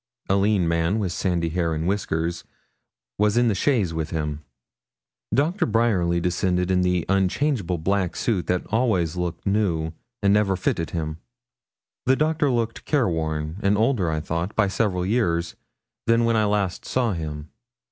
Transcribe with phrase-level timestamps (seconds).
[0.29, 2.43] A lean man, with sandy hair and whiskers,
[3.19, 4.43] was in the chaise with him.
[5.31, 5.67] Dr.
[5.67, 9.93] Bryerly descended in the unchangeable black suit that always looked new
[10.23, 11.19] and never fitted him.
[12.07, 15.55] The Doctor looked careworn, and older, I thought, by several years,
[16.07, 17.49] than when I last saw him.